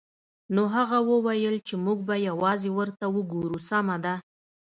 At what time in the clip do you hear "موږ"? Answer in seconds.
1.85-1.99